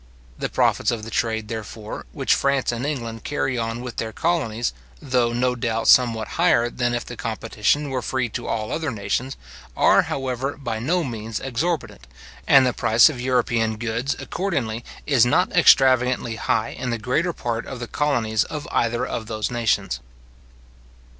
[0.35, 4.73] The profits of the trade, therefore, which France and England carry on with their colonies,
[4.99, 9.37] though no doubt somewhat higher than if the competition were free to all other nations,
[9.77, 12.07] are, however, by no means exorbitant;
[12.47, 17.67] and the price of European goods, accordingly, is not extravagantly high in the greater past
[17.67, 19.99] of the colonies of either of those nations.